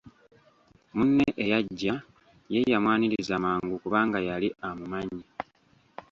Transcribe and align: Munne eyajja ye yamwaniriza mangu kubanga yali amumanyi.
Munne 0.95 1.27
eyajja 1.43 1.93
ye 2.53 2.59
yamwaniriza 2.71 3.35
mangu 3.43 3.75
kubanga 3.83 4.17
yali 4.29 4.49
amumanyi. 4.67 5.23